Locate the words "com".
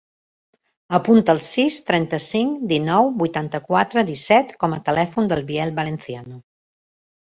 4.67-4.77